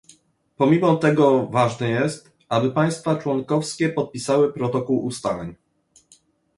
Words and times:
Pomimo 0.55 0.95
tego 0.97 1.47
ważne 1.47 1.89
jest, 1.89 2.31
aby 2.49 2.71
państwa 2.71 3.15
członkowskie 3.15 3.89
podpisały 3.89 4.53
protokół 4.53 5.05
ustaleń 5.05 5.55